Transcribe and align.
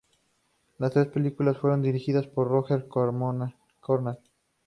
Las 0.79 0.93
tres 0.93 1.09
películas 1.09 1.59
fueron 1.59 1.83
dirigidas 1.83 2.25
por 2.25 2.47
Roger 2.47 2.87
Corman. 2.87 3.53